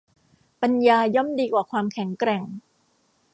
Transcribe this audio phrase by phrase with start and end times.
[0.61, 2.43] ปัญญาย่อมดีกว่าความแข็งแกร่ง